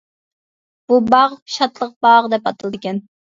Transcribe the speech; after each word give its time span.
بۇ 0.91 0.97
باغ 1.11 1.35
شادلىق 1.57 1.93
باغ 2.07 2.31
دەپ 2.35 2.49
ئاتىلىدىكەن. 2.53 3.03